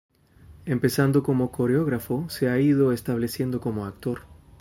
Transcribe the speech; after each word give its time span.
Empezando 0.65 1.21
como 1.21 1.51
coreógrafo 1.51 2.27
se 2.27 2.49
ha 2.49 2.59
ido 2.59 2.91
estableciendo 2.91 3.61
como 3.61 3.85
actor. 3.85 4.21